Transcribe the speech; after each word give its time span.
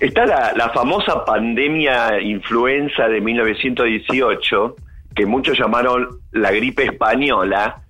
está 0.00 0.26
la, 0.26 0.52
la 0.56 0.70
famosa 0.70 1.24
pandemia 1.24 2.20
influenza 2.20 3.08
de 3.08 3.20
1918, 3.20 4.76
que 5.14 5.26
muchos 5.26 5.58
llamaron 5.58 6.20
la 6.32 6.50
gripe 6.50 6.84
española, 6.84 7.82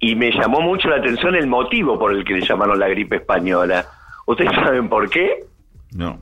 y 0.00 0.14
me 0.14 0.30
llamó 0.30 0.60
mucho 0.60 0.88
la 0.88 0.96
atención 0.96 1.34
el 1.34 1.46
motivo 1.46 1.98
por 1.98 2.12
el 2.12 2.24
que 2.24 2.34
le 2.34 2.46
llamaron 2.46 2.78
la 2.78 2.88
gripe 2.88 3.16
española. 3.16 3.84
¿Ustedes 4.26 4.52
saben 4.54 4.88
por 4.88 5.08
qué? 5.10 5.44
No, 5.92 6.18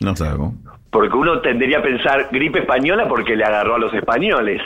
no 0.00 0.14
sabemos. 0.14 0.54
Porque 0.90 1.16
uno 1.16 1.40
tendría 1.40 1.78
a 1.78 1.82
pensar 1.82 2.28
gripe 2.30 2.60
española 2.60 3.08
porque 3.08 3.36
le 3.36 3.44
agarró 3.44 3.76
a 3.76 3.78
los 3.78 3.92
españoles. 3.94 4.60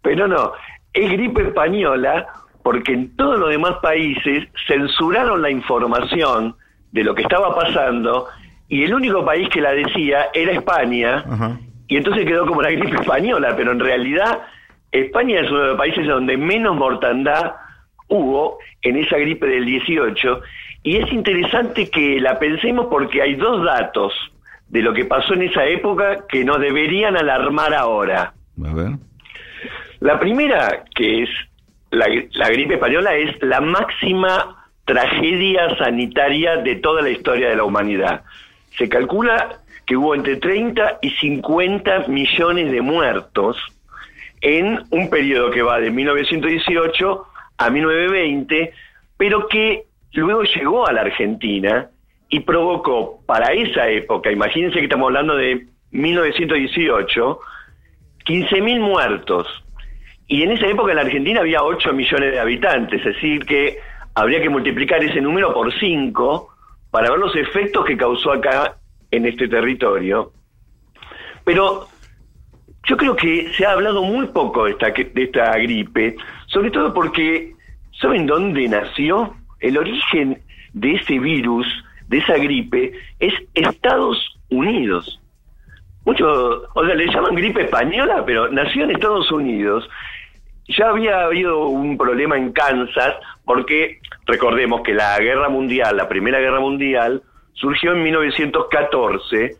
Pero 0.00 0.26
no, 0.26 0.52
es 0.92 1.10
gripe 1.10 1.42
española 1.42 2.26
porque 2.62 2.92
en 2.92 3.16
todos 3.16 3.38
los 3.38 3.50
demás 3.50 3.74
países 3.82 4.48
censuraron 4.66 5.42
la 5.42 5.50
información 5.50 6.54
de 6.92 7.04
lo 7.04 7.14
que 7.14 7.22
estaba 7.22 7.54
pasando 7.54 8.28
y 8.72 8.84
el 8.84 8.94
único 8.94 9.22
país 9.22 9.50
que 9.50 9.60
la 9.60 9.72
decía 9.72 10.28
era 10.32 10.50
España 10.50 11.22
Ajá. 11.28 11.58
y 11.88 11.98
entonces 11.98 12.24
quedó 12.24 12.46
como 12.46 12.62
la 12.62 12.70
gripe 12.70 12.96
española, 12.96 13.52
pero 13.54 13.70
en 13.70 13.80
realidad 13.80 14.44
España 14.90 15.40
es 15.40 15.50
uno 15.50 15.60
de 15.60 15.66
los 15.66 15.76
países 15.76 16.06
donde 16.06 16.38
menos 16.38 16.74
mortandad 16.74 17.52
hubo 18.08 18.56
en 18.80 18.96
esa 18.96 19.18
gripe 19.18 19.46
del 19.46 19.66
18 19.66 20.40
y 20.84 20.96
es 20.96 21.12
interesante 21.12 21.90
que 21.90 22.18
la 22.18 22.38
pensemos 22.38 22.86
porque 22.86 23.20
hay 23.20 23.34
dos 23.34 23.62
datos 23.62 24.14
de 24.68 24.80
lo 24.80 24.94
que 24.94 25.04
pasó 25.04 25.34
en 25.34 25.42
esa 25.42 25.66
época 25.66 26.24
que 26.26 26.42
nos 26.42 26.58
deberían 26.58 27.14
alarmar 27.18 27.74
ahora. 27.74 28.32
A 28.64 28.72
ver. 28.72 28.92
La 30.00 30.18
primera, 30.18 30.84
que 30.94 31.24
es 31.24 31.28
la, 31.90 32.06
la 32.32 32.48
gripe 32.48 32.74
española, 32.76 33.14
es 33.16 33.36
la 33.42 33.60
máxima 33.60 34.64
tragedia 34.86 35.76
sanitaria 35.76 36.56
de 36.56 36.76
toda 36.76 37.02
la 37.02 37.10
historia 37.10 37.50
de 37.50 37.56
la 37.56 37.64
humanidad. 37.64 38.22
Se 38.78 38.88
calcula 38.88 39.60
que 39.86 39.96
hubo 39.96 40.14
entre 40.14 40.36
30 40.36 40.98
y 41.02 41.10
50 41.10 42.06
millones 42.08 42.70
de 42.70 42.80
muertos 42.80 43.56
en 44.40 44.80
un 44.90 45.10
periodo 45.10 45.50
que 45.50 45.62
va 45.62 45.80
de 45.80 45.90
1918 45.90 47.26
a 47.58 47.70
1920, 47.70 48.72
pero 49.16 49.46
que 49.48 49.84
luego 50.12 50.42
llegó 50.42 50.86
a 50.86 50.92
la 50.92 51.02
Argentina 51.02 51.88
y 52.28 52.40
provocó 52.40 53.22
para 53.26 53.52
esa 53.52 53.88
época, 53.88 54.32
imagínense 54.32 54.78
que 54.78 54.84
estamos 54.84 55.08
hablando 55.08 55.36
de 55.36 55.66
1918, 55.90 57.40
15.000 58.24 58.80
muertos. 58.80 59.46
Y 60.26 60.42
en 60.42 60.52
esa 60.52 60.66
época 60.66 60.92
en 60.92 60.96
la 60.96 61.02
Argentina 61.02 61.40
había 61.40 61.62
8 61.62 61.92
millones 61.92 62.32
de 62.32 62.40
habitantes, 62.40 63.00
es 63.00 63.14
decir, 63.14 63.44
que 63.44 63.78
habría 64.14 64.40
que 64.40 64.48
multiplicar 64.48 65.04
ese 65.04 65.20
número 65.20 65.52
por 65.52 65.72
5 65.78 66.51
para 66.92 67.10
ver 67.10 67.18
los 67.18 67.34
efectos 67.34 67.86
que 67.86 67.96
causó 67.96 68.30
acá 68.32 68.76
en 69.10 69.26
este 69.26 69.48
territorio. 69.48 70.30
Pero 71.42 71.88
yo 72.84 72.96
creo 72.98 73.16
que 73.16 73.50
se 73.56 73.64
ha 73.64 73.72
hablado 73.72 74.02
muy 74.02 74.26
poco 74.28 74.66
de 74.66 74.72
esta, 74.72 74.90
de 74.90 75.22
esta 75.22 75.56
gripe, 75.56 76.16
sobre 76.46 76.70
todo 76.70 76.92
porque, 76.92 77.54
¿saben 77.98 78.26
dónde 78.26 78.68
nació? 78.68 79.34
El 79.58 79.78
origen 79.78 80.42
de 80.74 80.92
ese 80.92 81.18
virus, 81.18 81.66
de 82.08 82.18
esa 82.18 82.36
gripe, 82.36 82.92
es 83.18 83.32
Estados 83.54 84.38
Unidos. 84.50 85.18
Muchos, 86.04 86.62
o 86.74 86.84
sea, 86.84 86.94
le 86.94 87.06
llaman 87.06 87.36
gripe 87.36 87.62
española, 87.62 88.22
pero 88.26 88.50
nació 88.50 88.84
en 88.84 88.90
Estados 88.90 89.32
Unidos. 89.32 89.88
Ya 90.68 90.88
había 90.88 91.24
habido 91.24 91.66
un 91.66 91.98
problema 91.98 92.36
en 92.36 92.52
Kansas, 92.52 93.14
porque 93.44 94.00
recordemos 94.26 94.82
que 94.82 94.94
la 94.94 95.18
guerra 95.18 95.48
mundial, 95.48 95.96
la 95.96 96.08
primera 96.08 96.38
guerra 96.38 96.60
mundial, 96.60 97.22
surgió 97.52 97.92
en 97.92 98.02
1914 98.02 99.56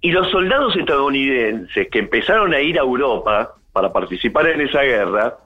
y 0.00 0.12
los 0.12 0.30
soldados 0.30 0.76
estadounidenses 0.76 1.88
que 1.90 1.98
empezaron 1.98 2.54
a 2.54 2.60
ir 2.60 2.78
a 2.78 2.82
Europa 2.82 3.54
para 3.72 3.92
participar 3.92 4.46
en 4.48 4.62
esa 4.62 4.82
guerra, 4.82 5.36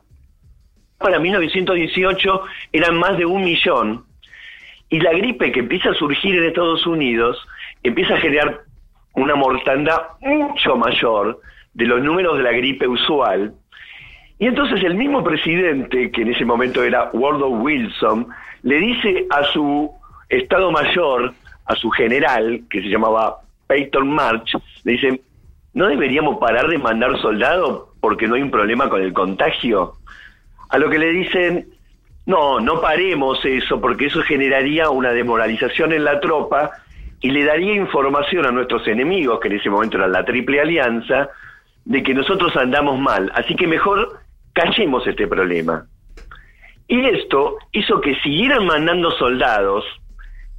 para 0.98 1.18
1918 1.18 2.42
eran 2.72 2.96
más 2.96 3.18
de 3.18 3.26
un 3.26 3.44
millón. 3.44 4.04
Y 4.88 5.00
la 5.00 5.12
gripe 5.12 5.52
que 5.52 5.60
empieza 5.60 5.90
a 5.90 5.94
surgir 5.94 6.36
en 6.36 6.44
Estados 6.44 6.86
Unidos 6.86 7.36
empieza 7.82 8.14
a 8.14 8.20
generar 8.20 8.62
una 9.14 9.34
mortandad 9.34 10.00
mucho 10.20 10.76
mayor 10.76 11.40
de 11.74 11.86
los 11.86 12.02
números 12.02 12.38
de 12.38 12.44
la 12.44 12.52
gripe 12.52 12.86
usual. 12.86 13.54
Y 14.38 14.46
entonces 14.46 14.82
el 14.82 14.94
mismo 14.94 15.22
presidente, 15.22 16.10
que 16.10 16.22
en 16.22 16.32
ese 16.32 16.44
momento 16.44 16.82
era 16.82 17.10
Waldo 17.12 17.48
Wilson, 17.48 18.26
le 18.62 18.76
dice 18.76 19.26
a 19.30 19.44
su 19.44 19.90
Estado 20.28 20.70
Mayor, 20.72 21.32
a 21.66 21.74
su 21.76 21.90
general, 21.90 22.62
que 22.68 22.82
se 22.82 22.88
llamaba 22.88 23.38
Peyton 23.66 24.08
March, 24.08 24.56
le 24.84 24.92
dice, 24.92 25.20
¿no 25.72 25.86
deberíamos 25.86 26.38
parar 26.38 26.68
de 26.68 26.78
mandar 26.78 27.18
soldados 27.20 27.88
porque 28.00 28.26
no 28.26 28.34
hay 28.34 28.42
un 28.42 28.50
problema 28.50 28.88
con 28.88 29.02
el 29.02 29.12
contagio? 29.12 29.94
A 30.68 30.78
lo 30.78 30.90
que 30.90 30.98
le 30.98 31.10
dicen, 31.10 31.68
no, 32.26 32.58
no 32.58 32.80
paremos 32.80 33.44
eso 33.44 33.80
porque 33.80 34.06
eso 34.06 34.22
generaría 34.22 34.90
una 34.90 35.10
demoralización 35.10 35.92
en 35.92 36.04
la 36.04 36.20
tropa 36.20 36.72
y 37.20 37.30
le 37.30 37.44
daría 37.44 37.74
información 37.74 38.44
a 38.46 38.50
nuestros 38.50 38.86
enemigos, 38.88 39.40
que 39.40 39.48
en 39.48 39.56
ese 39.56 39.70
momento 39.70 39.96
era 39.96 40.08
la 40.08 40.24
Triple 40.24 40.60
Alianza, 40.60 41.30
de 41.84 42.02
que 42.02 42.12
nosotros 42.14 42.54
andamos 42.56 42.98
mal. 42.98 43.30
Así 43.34 43.54
que 43.54 43.66
mejor 43.66 44.23
callemos 44.54 45.06
este 45.06 45.26
problema. 45.26 45.86
Y 46.88 47.04
esto 47.06 47.58
hizo 47.72 48.00
que 48.00 48.14
siguieran 48.22 48.66
mandando 48.66 49.10
soldados 49.12 49.84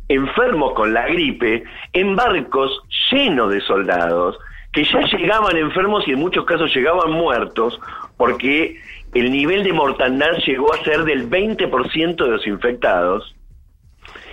enfermos 0.07 0.73
con 0.73 0.93
la 0.93 1.07
gripe 1.07 1.63
en 1.93 2.15
barcos 2.15 2.81
llenos 3.11 3.51
de 3.51 3.61
soldados 3.61 4.37
que 4.71 4.83
ya 4.83 5.01
llegaban 5.01 5.57
enfermos 5.57 6.07
y 6.07 6.11
en 6.11 6.19
muchos 6.19 6.45
casos 6.45 6.75
llegaban 6.75 7.11
muertos 7.11 7.79
porque 8.17 8.79
el 9.13 9.31
nivel 9.31 9.63
de 9.63 9.73
mortandad 9.73 10.33
llegó 10.45 10.73
a 10.73 10.83
ser 10.83 11.05
del 11.05 11.29
20% 11.29 12.15
de 12.15 12.29
los 12.29 12.45
infectados 12.45 13.35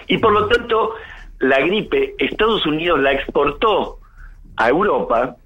y 0.09 0.19
por 0.19 0.33
lo 0.33 0.49
tanto 0.49 0.95
la 1.39 1.61
gripe 1.61 2.15
Estados 2.19 2.67
Unidos 2.67 3.01
la 3.01 3.13
exportó 3.13 3.99
a 4.57 4.69
Europa 4.69 5.37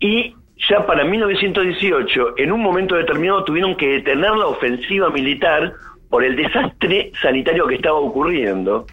y 0.00 0.34
ya 0.68 0.86
para 0.86 1.04
1918 1.04 2.34
en 2.36 2.52
un 2.52 2.60
momento 2.60 2.94
determinado 2.94 3.44
tuvieron 3.44 3.76
que 3.76 3.88
detener 3.88 4.32
la 4.32 4.46
ofensiva 4.46 5.10
militar 5.10 5.72
por 6.08 6.24
el 6.24 6.36
desastre 6.36 7.12
sanitario 7.22 7.66
que 7.66 7.76
estaba 7.76 7.96
ocurriendo. 7.96 8.86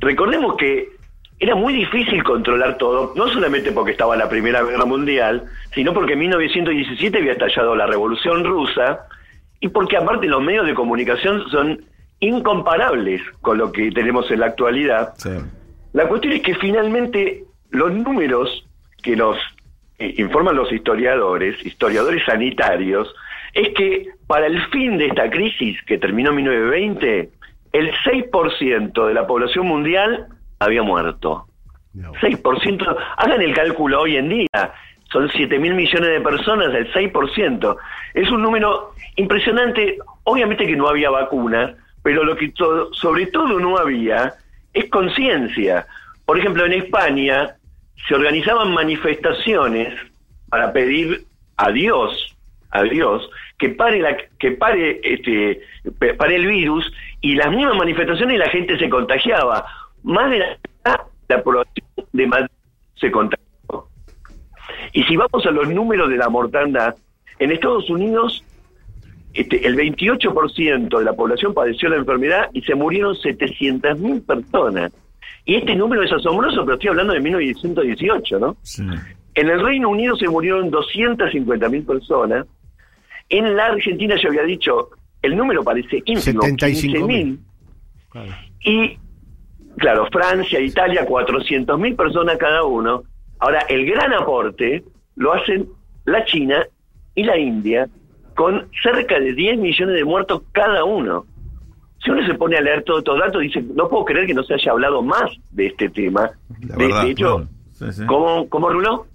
Recordemos 0.00 0.56
que 0.56 0.90
era 1.38 1.56
muy 1.56 1.74
difícil 1.74 2.22
controlar 2.22 2.78
todo, 2.78 3.12
no 3.16 3.26
solamente 3.26 3.72
porque 3.72 3.90
estaba 3.90 4.16
la 4.16 4.28
Primera 4.28 4.62
Guerra 4.62 4.84
Mundial, 4.84 5.44
sino 5.74 5.92
porque 5.92 6.12
en 6.12 6.20
1917 6.20 7.18
había 7.18 7.32
estallado 7.32 7.74
la 7.74 7.86
Revolución 7.86 8.44
Rusa 8.44 9.00
y 9.58 9.68
porque 9.68 9.96
aparte 9.96 10.28
los 10.28 10.40
medios 10.40 10.66
de 10.66 10.74
comunicación 10.74 11.42
son 11.50 11.84
incomparables 12.20 13.20
con 13.40 13.58
lo 13.58 13.72
que 13.72 13.90
tenemos 13.90 14.30
en 14.30 14.40
la 14.40 14.46
actualidad. 14.46 15.14
Sí. 15.16 15.30
La 15.92 16.06
cuestión 16.06 16.34
es 16.34 16.42
que 16.42 16.54
finalmente 16.54 17.44
los 17.70 17.92
números 17.92 18.64
que 19.02 19.16
nos 19.16 19.36
informan 20.16 20.56
los 20.56 20.72
historiadores, 20.72 21.64
historiadores 21.64 22.24
sanitarios, 22.24 23.14
es 23.54 23.68
que 23.74 24.08
para 24.26 24.46
el 24.46 24.62
fin 24.68 24.98
de 24.98 25.06
esta 25.06 25.30
crisis 25.30 25.82
que 25.84 25.98
terminó 25.98 26.30
en 26.30 26.36
1920, 26.36 27.30
el 27.72 27.92
6% 27.92 29.06
de 29.06 29.14
la 29.14 29.26
población 29.26 29.66
mundial 29.66 30.26
había 30.58 30.82
muerto. 30.82 31.46
6%, 31.94 32.96
hagan 33.18 33.42
el 33.42 33.54
cálculo 33.54 34.00
hoy 34.00 34.16
en 34.16 34.28
día, 34.30 34.72
son 35.10 35.28
7 35.28 35.58
mil 35.58 35.74
millones 35.74 36.08
de 36.08 36.20
personas, 36.20 36.74
el 36.74 36.90
6%. 36.92 37.76
Es 38.14 38.30
un 38.30 38.42
número 38.42 38.94
impresionante, 39.16 39.98
obviamente 40.24 40.66
que 40.66 40.76
no 40.76 40.88
había 40.88 41.10
vacuna, 41.10 41.74
pero 42.02 42.24
lo 42.24 42.34
que 42.36 42.52
sobre 42.92 43.26
todo 43.26 43.58
no 43.60 43.76
había 43.76 44.32
es 44.72 44.88
conciencia. 44.88 45.86
Por 46.24 46.38
ejemplo, 46.38 46.64
en 46.64 46.72
España 46.72 47.56
se 48.06 48.14
organizaban 48.14 48.72
manifestaciones 48.72 49.94
para 50.48 50.72
pedir 50.72 51.24
a 51.56 51.70
Dios, 51.70 52.36
a 52.70 52.82
Dios, 52.82 53.28
que 53.58 53.70
pare 53.70 54.00
la, 54.00 54.16
que 54.38 54.52
pare 54.52 55.00
este 55.02 55.60
pare 56.16 56.36
el 56.36 56.46
virus 56.46 56.92
y 57.20 57.34
las 57.34 57.50
mismas 57.50 57.76
manifestaciones 57.76 58.38
la 58.38 58.48
gente 58.48 58.78
se 58.78 58.88
contagiaba. 58.88 59.64
Más 60.02 60.30
de 60.30 60.38
la 60.38 60.58
la 61.28 61.42
población 61.42 61.86
de 62.12 62.26
Madrid 62.26 62.50
se 62.96 63.10
contagió. 63.10 63.86
Y 64.92 65.02
si 65.04 65.16
vamos 65.16 65.46
a 65.46 65.50
los 65.50 65.68
números 65.68 66.10
de 66.10 66.16
la 66.16 66.28
mortandad, 66.28 66.94
en 67.38 67.52
Estados 67.52 67.88
Unidos 67.88 68.44
este, 69.34 69.66
el 69.66 69.76
28% 69.76 70.98
de 70.98 71.04
la 71.04 71.14
población 71.14 71.54
padeció 71.54 71.88
la 71.88 71.96
enfermedad 71.96 72.50
y 72.52 72.60
se 72.62 72.74
murieron 72.74 73.14
700.000 73.14 74.26
personas. 74.26 74.92
Y 75.44 75.56
este 75.56 75.74
número 75.74 76.02
es 76.02 76.12
asombroso, 76.12 76.64
pero 76.64 76.74
estoy 76.74 76.90
hablando 76.90 77.12
de 77.14 77.20
1918, 77.20 78.38
¿no? 78.38 78.56
Sí. 78.62 78.84
En 79.34 79.48
el 79.48 79.60
Reino 79.64 79.88
Unido 79.88 80.16
se 80.16 80.28
murieron 80.28 80.70
250.000 80.70 81.86
personas. 81.86 82.46
En 83.28 83.56
la 83.56 83.66
Argentina 83.66 84.14
yo 84.22 84.28
había 84.28 84.42
dicho, 84.42 84.90
el 85.22 85.36
número 85.36 85.62
parece 85.62 86.02
ínfimo, 86.04 86.42
75.000. 86.42 87.38
15.000. 88.12 88.36
Y, 88.64 88.98
claro, 89.78 90.06
Francia, 90.12 90.60
Italia, 90.60 91.06
400.000 91.06 91.96
personas 91.96 92.36
cada 92.36 92.62
uno. 92.64 93.04
Ahora, 93.38 93.60
el 93.68 93.86
gran 93.86 94.12
aporte 94.12 94.84
lo 95.16 95.32
hacen 95.32 95.68
la 96.04 96.24
China 96.24 96.66
y 97.14 97.24
la 97.24 97.38
India, 97.38 97.88
con 98.34 98.68
cerca 98.82 99.18
de 99.18 99.32
10 99.34 99.58
millones 99.58 99.96
de 99.96 100.04
muertos 100.04 100.42
cada 100.52 100.84
uno. 100.84 101.26
Si 102.04 102.10
uno 102.10 102.26
se 102.26 102.34
pone 102.34 102.56
a 102.56 102.60
leer 102.60 102.82
todos 102.84 102.98
estos 103.00 103.18
datos, 103.18 103.40
dice, 103.42 103.62
no 103.74 103.88
puedo 103.88 104.04
creer 104.04 104.26
que 104.26 104.34
no 104.34 104.42
se 104.42 104.54
haya 104.54 104.72
hablado 104.72 105.02
más 105.02 105.30
de 105.50 105.66
este 105.66 105.88
tema. 105.88 106.30
La 106.60 106.76
De, 106.76 106.86
verdad, 106.86 107.04
de 107.04 107.10
hecho. 107.10 107.48
Sí, 107.72 107.92
sí. 107.92 108.02
¿cómo, 108.06 108.48
¿cómo 108.48 108.68
Rulo? 108.70 109.06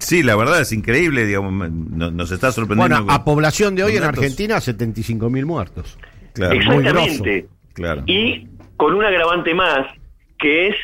Sí, 0.00 0.22
la 0.22 0.34
verdad 0.36 0.60
es 0.60 0.72
increíble, 0.72 1.24
digamos, 1.26 1.70
nos 1.70 2.30
está 2.32 2.50
sorprendiendo. 2.52 2.96
Bueno, 2.96 3.12
a 3.12 3.18
con- 3.18 3.24
población 3.34 3.74
de 3.76 3.84
hoy 3.84 3.92
en 3.96 4.00
datos. 4.02 4.18
Argentina, 4.18 4.60
75 4.60 5.30
mil 5.30 5.46
muertos. 5.46 5.98
Claro, 6.34 6.54
muy 6.56 6.64
Exactamente. 6.64 7.46
claro. 7.72 8.02
Y 8.06 8.48
con 8.76 8.94
un 8.94 9.04
agravante 9.04 9.54
más, 9.54 9.86
que 10.38 10.68
es 10.68 10.74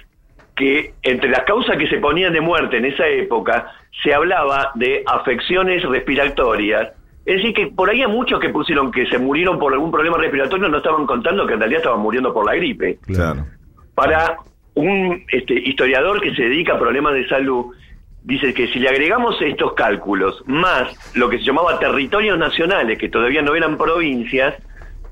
que 0.56 0.94
entre 1.02 1.28
las 1.30 1.42
causas 1.44 1.76
que 1.78 1.88
se 1.88 1.98
ponían 1.98 2.32
de 2.32 2.40
muerte 2.40 2.76
en 2.78 2.84
esa 2.86 3.06
época, 3.08 3.66
se 4.04 4.14
hablaba 4.14 4.70
de 4.76 5.02
afecciones 5.06 5.82
respiratorias. 5.82 6.92
Es 7.24 7.36
decir, 7.36 7.54
que 7.54 7.66
por 7.68 7.88
ahí 7.88 8.02
hay 8.02 8.08
muchos 8.10 8.40
que 8.40 8.48
pusieron 8.48 8.90
que 8.90 9.06
se 9.06 9.18
murieron 9.18 9.58
por 9.58 9.72
algún 9.72 9.90
problema 9.92 10.18
respiratorio, 10.18 10.68
no 10.68 10.78
estaban 10.78 11.06
contando 11.06 11.46
que 11.46 11.54
en 11.54 11.60
realidad 11.60 11.80
estaban 11.82 12.00
muriendo 12.00 12.32
por 12.34 12.44
la 12.44 12.54
gripe. 12.56 12.98
Claro. 13.06 13.46
Para 13.94 14.36
un 14.74 15.22
este, 15.30 15.54
historiador 15.54 16.20
que 16.20 16.34
se 16.34 16.42
dedica 16.42 16.74
a 16.74 16.78
problemas 16.78 17.14
de 17.14 17.28
salud, 17.28 17.66
dice 18.24 18.52
que 18.54 18.66
si 18.68 18.78
le 18.78 18.88
agregamos 18.88 19.40
estos 19.42 19.74
cálculos 19.74 20.42
más 20.46 20.94
lo 21.14 21.28
que 21.28 21.38
se 21.38 21.44
llamaba 21.44 21.78
territorios 21.78 22.38
nacionales, 22.38 22.98
que 22.98 23.08
todavía 23.08 23.42
no 23.42 23.54
eran 23.54 23.76
provincias, 23.76 24.54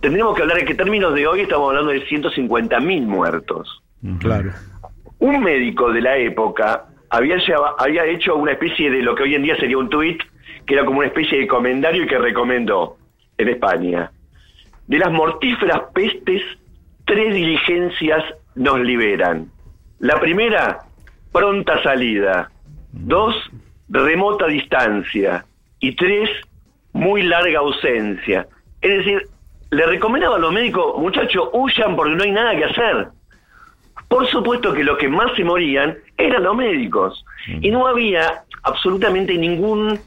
tendríamos 0.00 0.34
que 0.34 0.42
hablar 0.42 0.58
de 0.58 0.64
que 0.64 0.72
en 0.72 0.78
términos 0.78 1.14
de 1.14 1.26
hoy 1.26 1.40
estamos 1.42 1.68
hablando 1.68 1.92
de 1.92 2.04
150.000 2.06 3.02
muertos. 3.06 3.82
Claro. 4.18 4.50
Un 5.18 5.42
médico 5.42 5.92
de 5.92 6.00
la 6.00 6.16
época 6.16 6.86
había, 7.10 7.36
lleva- 7.36 7.74
había 7.78 8.04
hecho 8.06 8.34
una 8.36 8.52
especie 8.52 8.90
de 8.90 9.02
lo 9.02 9.14
que 9.14 9.24
hoy 9.24 9.34
en 9.34 9.42
día 9.42 9.56
sería 9.56 9.76
un 9.78 9.90
tuit, 9.90 10.22
que 10.66 10.74
era 10.74 10.84
como 10.84 10.98
una 10.98 11.08
especie 11.08 11.38
de 11.38 11.46
comendario 11.46 12.04
y 12.04 12.06
que 12.06 12.18
recomendó 12.18 12.96
en 13.38 13.48
España. 13.48 14.10
De 14.86 14.98
las 14.98 15.10
mortíferas 15.12 15.82
pestes, 15.94 16.42
tres 17.04 17.34
diligencias 17.34 18.24
nos 18.54 18.80
liberan. 18.80 19.50
La 19.98 20.18
primera, 20.18 20.80
pronta 21.32 21.82
salida. 21.82 22.50
Dos, 22.92 23.34
remota 23.88 24.46
distancia. 24.46 25.44
Y 25.78 25.94
tres, 25.94 26.30
muy 26.92 27.22
larga 27.22 27.60
ausencia. 27.60 28.46
Es 28.80 28.98
decir, 28.98 29.22
le 29.70 29.86
recomendaba 29.86 30.36
a 30.36 30.40
los 30.40 30.52
médicos, 30.52 30.98
muchachos, 30.98 31.48
huyan 31.52 31.94
porque 31.96 32.14
no 32.14 32.22
hay 32.22 32.32
nada 32.32 32.56
que 32.56 32.64
hacer. 32.64 33.08
Por 34.08 34.26
supuesto 34.26 34.72
que 34.72 34.82
los 34.82 34.98
que 34.98 35.08
más 35.08 35.32
se 35.36 35.44
morían 35.44 35.96
eran 36.18 36.42
los 36.42 36.56
médicos. 36.56 37.24
Y 37.60 37.70
no 37.70 37.86
había 37.86 38.42
absolutamente 38.64 39.38
ningún 39.38 39.98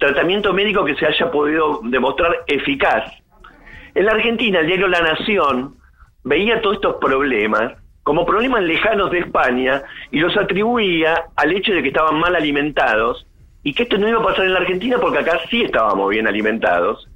tratamiento 0.00 0.52
médico 0.52 0.84
que 0.84 0.96
se 0.96 1.06
haya 1.06 1.30
podido 1.30 1.80
demostrar 1.84 2.38
eficaz. 2.46 3.04
En 3.94 4.06
la 4.06 4.12
Argentina, 4.12 4.60
el 4.60 4.66
diario 4.66 4.88
La 4.88 5.02
Nación 5.02 5.76
veía 6.24 6.60
todos 6.60 6.76
estos 6.76 6.96
problemas 6.96 7.74
como 8.02 8.24
problemas 8.24 8.62
lejanos 8.62 9.10
de 9.10 9.20
España 9.20 9.82
y 10.10 10.18
los 10.18 10.36
atribuía 10.36 11.26
al 11.36 11.52
hecho 11.52 11.72
de 11.72 11.82
que 11.82 11.88
estaban 11.88 12.18
mal 12.18 12.34
alimentados 12.34 13.26
y 13.62 13.74
que 13.74 13.82
esto 13.82 13.98
no 13.98 14.08
iba 14.08 14.20
a 14.20 14.24
pasar 14.24 14.46
en 14.46 14.54
la 14.54 14.60
Argentina 14.60 14.96
porque 14.98 15.18
acá 15.18 15.38
sí 15.50 15.62
estábamos 15.62 16.08
bien 16.08 16.26
alimentados. 16.26 17.08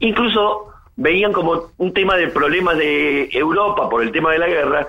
Incluso 0.00 0.72
veían 0.96 1.32
como 1.32 1.70
un 1.76 1.94
tema 1.94 2.16
de 2.16 2.28
problemas 2.28 2.76
de 2.76 3.28
Europa 3.32 3.88
por 3.88 4.02
el 4.02 4.10
tema 4.10 4.32
de 4.32 4.38
la 4.38 4.48
guerra 4.48 4.86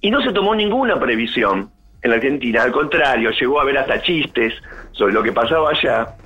y 0.00 0.10
no 0.10 0.22
se 0.22 0.32
tomó 0.32 0.54
ninguna 0.54 0.98
previsión 0.98 1.70
en 2.00 2.10
la 2.10 2.16
Argentina. 2.16 2.62
Al 2.62 2.72
contrario, 2.72 3.30
llegó 3.30 3.58
a 3.58 3.62
haber 3.62 3.78
hasta 3.78 4.00
chistes 4.00 4.54
sobre 4.92 5.12
lo 5.12 5.22
que 5.22 5.32
pasaba 5.32 5.70
allá. 5.70 6.16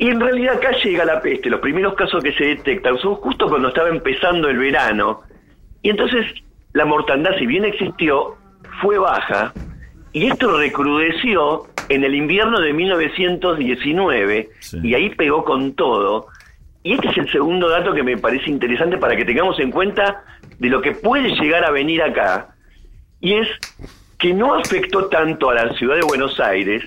Y 0.00 0.08
en 0.08 0.20
realidad 0.20 0.54
acá 0.54 0.70
llega 0.82 1.04
la 1.04 1.20
peste. 1.20 1.50
Los 1.50 1.60
primeros 1.60 1.94
casos 1.94 2.22
que 2.22 2.32
se 2.32 2.44
detectan 2.44 2.96
son 2.98 3.16
justo 3.16 3.48
cuando 3.48 3.68
estaba 3.68 3.88
empezando 3.88 4.48
el 4.48 4.56
verano. 4.56 5.22
Y 5.82 5.90
entonces 5.90 6.24
la 6.72 6.84
mortandad, 6.84 7.32
si 7.36 7.46
bien 7.46 7.64
existió, 7.64 8.36
fue 8.80 8.96
baja. 8.96 9.52
Y 10.12 10.28
esto 10.28 10.56
recrudeció 10.56 11.66
en 11.88 12.04
el 12.04 12.14
invierno 12.14 12.60
de 12.60 12.72
1919. 12.72 14.48
Sí. 14.60 14.78
Y 14.84 14.94
ahí 14.94 15.10
pegó 15.10 15.44
con 15.44 15.74
todo. 15.74 16.28
Y 16.84 16.94
este 16.94 17.08
es 17.08 17.18
el 17.18 17.32
segundo 17.32 17.68
dato 17.68 17.92
que 17.92 18.04
me 18.04 18.16
parece 18.16 18.50
interesante 18.50 18.98
para 18.98 19.16
que 19.16 19.24
tengamos 19.24 19.58
en 19.58 19.72
cuenta 19.72 20.22
de 20.60 20.68
lo 20.68 20.80
que 20.80 20.92
puede 20.92 21.34
llegar 21.34 21.64
a 21.64 21.72
venir 21.72 22.02
acá. 22.02 22.54
Y 23.20 23.34
es 23.34 23.48
que 24.16 24.32
no 24.32 24.54
afectó 24.54 25.06
tanto 25.06 25.50
a 25.50 25.54
la 25.54 25.72
ciudad 25.74 25.96
de 25.96 26.02
Buenos 26.02 26.38
Aires, 26.38 26.84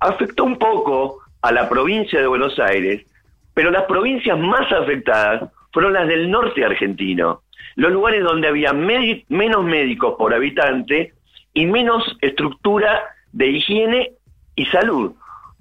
afectó 0.00 0.44
un 0.44 0.58
poco 0.58 1.23
a 1.44 1.52
la 1.52 1.68
provincia 1.68 2.18
de 2.18 2.26
Buenos 2.26 2.58
Aires, 2.58 3.04
pero 3.52 3.70
las 3.70 3.84
provincias 3.84 4.38
más 4.38 4.72
afectadas 4.72 5.50
fueron 5.74 5.92
las 5.92 6.08
del 6.08 6.30
norte 6.30 6.64
argentino, 6.64 7.42
los 7.76 7.92
lugares 7.92 8.24
donde 8.24 8.48
había 8.48 8.72
menos 8.72 9.64
médicos 9.64 10.14
por 10.16 10.32
habitante 10.32 11.12
y 11.52 11.66
menos 11.66 12.16
estructura 12.22 13.02
de 13.32 13.48
higiene 13.48 14.12
y 14.56 14.64
salud. 14.66 15.12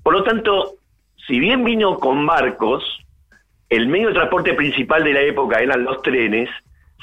Por 0.03 0.13
lo 0.13 0.24
tanto, 0.24 0.75
si 1.27 1.38
bien 1.38 1.65
vino 1.65 2.00
con 2.00 2.25
barcos, 2.25 2.81
el 3.69 3.88
medio 3.88 4.07
de 4.07 4.13
transporte 4.13 4.53
principal 4.53 5.03
de 5.03 5.13
la 5.13 5.21
época 5.21 5.59
eran 5.59 5.83
los 5.83 6.01
trenes, 6.01 6.50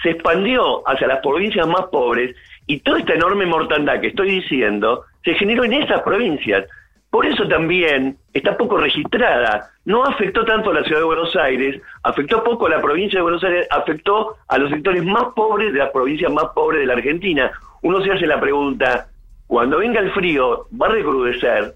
se 0.02 0.12
expandió 0.12 0.88
hacia 0.88 1.06
las 1.06 1.20
provincias 1.20 1.66
más 1.66 1.84
pobres 1.92 2.34
y 2.66 2.78
toda 2.78 3.00
esta 3.00 3.12
enorme 3.12 3.44
mortandad 3.44 4.00
que 4.00 4.06
estoy 4.06 4.40
diciendo 4.40 5.04
se 5.22 5.34
generó 5.34 5.64
en 5.64 5.74
esas 5.74 6.00
provincias. 6.00 6.64
Por 7.10 7.26
eso 7.26 7.48
también 7.48 8.16
está 8.32 8.56
poco 8.56 8.76
registrada. 8.76 9.70
No 9.84 10.04
afectó 10.04 10.44
tanto 10.44 10.70
a 10.70 10.74
la 10.74 10.84
ciudad 10.84 11.00
de 11.00 11.04
Buenos 11.06 11.34
Aires, 11.34 11.80
afectó 12.04 12.44
poco 12.44 12.66
a 12.66 12.70
la 12.70 12.80
provincia 12.80 13.18
de 13.18 13.22
Buenos 13.22 13.42
Aires, 13.42 13.66
afectó 13.70 14.36
a 14.46 14.58
los 14.58 14.70
sectores 14.70 15.04
más 15.04 15.24
pobres 15.34 15.72
de 15.72 15.80
las 15.80 15.90
provincias 15.90 16.32
más 16.32 16.44
pobres 16.54 16.80
de 16.80 16.86
la 16.86 16.92
Argentina. 16.94 17.50
Uno 17.82 18.00
se 18.02 18.12
hace 18.12 18.26
la 18.28 18.40
pregunta, 18.40 19.08
cuando 19.48 19.78
venga 19.78 19.98
el 20.00 20.12
frío, 20.12 20.66
¿va 20.80 20.86
a 20.86 20.90
recrudecer? 20.90 21.74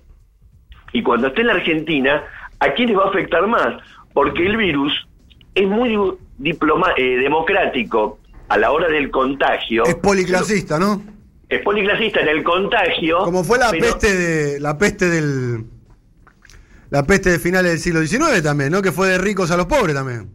Y 0.93 1.03
cuando 1.03 1.27
esté 1.27 1.41
en 1.41 1.49
la 1.49 1.55
Argentina, 1.55 2.23
¿a 2.61 2.69
quiénes 2.73 2.97
va 2.97 3.07
a 3.07 3.09
afectar 3.09 3.45
más? 3.49 3.75
Porque 4.13 4.47
el 4.47 4.57
virus 4.57 4.93
es 5.57 5.67
muy 5.67 5.89
di- 5.89 6.53
diploma- 6.53 6.95
eh, 6.97 7.17
democrático 7.17 8.21
a 8.49 8.57
la 8.59 8.71
hora 8.71 8.87
del 8.89 9.11
contagio. 9.11 9.83
Es 9.85 9.97
policlasista, 9.97 10.79
¿no? 10.79 11.03
Es 11.49 11.61
policlasista 11.63 12.21
en 12.21 12.29
el 12.29 12.43
contagio. 12.43 13.19
Como 13.19 13.45
fue 13.45 13.59
la 13.59 13.71
pero- 13.71 13.85
peste 13.85 14.17
de 14.17 14.61
la 14.61 14.77
peste 14.79 15.09
del 15.09 15.65
la 16.91 17.03
peste 17.05 17.31
de 17.31 17.39
finales 17.39 17.73
del 17.73 17.81
siglo 17.81 18.01
XIX 18.01 18.43
también, 18.43 18.71
¿no? 18.71 18.81
Que 18.81 18.93
fue 18.93 19.09
de 19.09 19.19
ricos 19.19 19.51
a 19.51 19.57
los 19.57 19.67
pobres 19.67 19.95
también. 19.95 20.29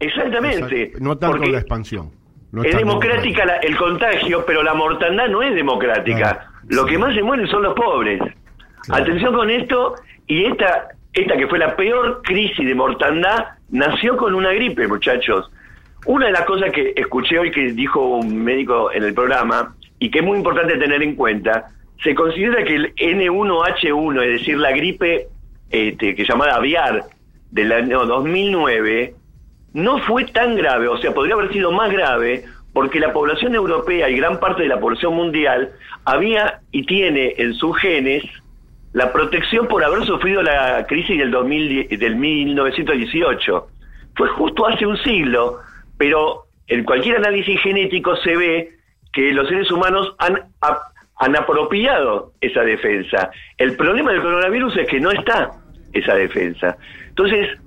Exactamente. 0.00 0.82
Exacto. 0.82 0.98
No 1.04 1.18
tanto 1.18 1.36
porque 1.36 1.52
la 1.52 1.58
expansión. 1.58 2.10
No 2.52 2.64
es 2.64 2.76
democrática 2.76 3.44
la- 3.44 3.56
el 3.58 3.76
contagio, 3.76 4.44
pero 4.44 4.62
la 4.62 4.74
mortandad 4.74 5.28
no 5.28 5.40
es 5.42 5.54
democrática. 5.54 6.50
Lo 6.68 6.84
que 6.84 6.98
más 6.98 7.14
se 7.14 7.22
mueren 7.22 7.46
son 7.46 7.62
los 7.62 7.74
pobres. 7.74 8.20
Atención 8.88 9.32
con 9.34 9.50
esto, 9.50 9.94
y 10.26 10.46
esta, 10.46 10.88
esta 11.12 11.36
que 11.36 11.46
fue 11.46 11.58
la 11.60 11.76
peor 11.76 12.22
crisis 12.24 12.66
de 12.66 12.74
mortandad, 12.74 13.44
nació 13.68 14.16
con 14.16 14.34
una 14.34 14.52
gripe, 14.52 14.88
muchachos. 14.88 15.48
Una 16.06 16.26
de 16.26 16.32
las 16.32 16.42
cosas 16.42 16.72
que 16.72 16.92
escuché 16.96 17.38
hoy 17.38 17.52
que 17.52 17.72
dijo 17.72 18.00
un 18.00 18.42
médico 18.42 18.90
en 18.90 19.04
el 19.04 19.14
programa, 19.14 19.76
y 20.00 20.10
que 20.10 20.18
es 20.18 20.24
muy 20.24 20.38
importante 20.38 20.76
tener 20.78 21.02
en 21.02 21.14
cuenta, 21.14 21.68
se 22.02 22.14
considera 22.14 22.64
que 22.64 22.74
el 22.74 22.94
N1H1, 22.96 24.22
es 24.22 24.40
decir, 24.40 24.58
la 24.58 24.72
gripe 24.72 25.28
este, 25.70 26.16
que 26.16 26.24
llamada 26.24 26.56
aviar 26.56 27.04
del 27.50 27.70
año 27.70 28.06
2009, 28.06 29.14
no 29.74 29.98
fue 30.00 30.24
tan 30.24 30.56
grave, 30.56 30.88
o 30.88 30.98
sea, 30.98 31.12
podría 31.12 31.34
haber 31.34 31.52
sido 31.52 31.70
más 31.70 31.92
grave, 31.92 32.44
porque 32.72 32.98
la 32.98 33.12
población 33.12 33.54
europea 33.54 34.08
y 34.08 34.16
gran 34.16 34.40
parte 34.40 34.62
de 34.62 34.68
la 34.68 34.80
población 34.80 35.14
mundial 35.14 35.72
había 36.04 36.60
y 36.72 36.86
tiene 36.86 37.34
en 37.36 37.54
sus 37.54 37.76
genes 37.78 38.24
la 38.92 39.12
protección 39.12 39.68
por 39.68 39.84
haber 39.84 40.04
sufrido 40.04 40.42
la 40.42 40.86
crisis 40.86 41.18
del, 41.18 41.30
2010 41.30 42.00
del 42.00 42.16
1918. 42.16 43.68
Fue 44.16 44.28
justo 44.28 44.66
hace 44.66 44.86
un 44.86 44.96
siglo, 44.98 45.58
pero 45.98 46.46
en 46.66 46.84
cualquier 46.84 47.16
análisis 47.16 47.60
genético 47.60 48.16
se 48.16 48.36
ve 48.36 48.79
que 49.12 49.32
los 49.32 49.48
seres 49.48 49.70
humanos 49.70 50.14
han, 50.18 50.40
han 51.16 51.36
apropiado 51.36 52.32
esa 52.40 52.62
defensa. 52.62 53.30
El 53.58 53.76
problema 53.76 54.12
del 54.12 54.22
coronavirus 54.22 54.76
es 54.78 54.88
que 54.88 55.00
no 55.00 55.10
está 55.10 55.50
esa 55.92 56.14
defensa. 56.14 56.76
Entonces, 57.08 57.58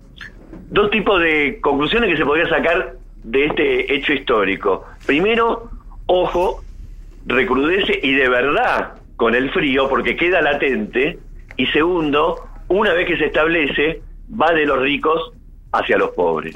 dos 0.69 0.89
tipos 0.89 1.21
de 1.21 1.59
conclusiones 1.61 2.09
que 2.09 2.17
se 2.17 2.25
podría 2.25 2.47
sacar 2.47 2.93
de 3.23 3.45
este 3.45 3.93
hecho 3.93 4.13
histórico. 4.13 4.85
Primero, 5.05 5.69
ojo, 6.05 6.63
recrudece 7.25 7.99
y 8.01 8.13
de 8.13 8.29
verdad 8.29 8.93
con 9.15 9.35
el 9.35 9.51
frío 9.51 9.87
porque 9.89 10.15
queda 10.15 10.41
latente. 10.41 11.19
Y 11.57 11.67
segundo, 11.67 12.47
una 12.67 12.93
vez 12.93 13.07
que 13.07 13.17
se 13.17 13.25
establece, 13.25 14.01
va 14.29 14.51
de 14.53 14.65
los 14.65 14.79
ricos 14.79 15.31
hacia 15.71 15.97
los 15.97 16.11
pobres. 16.11 16.55